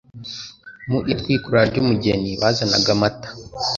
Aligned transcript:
Mu 0.89 0.99
itwikurura 1.13 1.61
ry'umugeni 1.69 2.31
bazanaga 2.41 2.89
amata 2.95 3.29